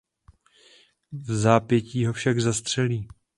[1.11, 3.07] Vzápětí ho však zastřelí.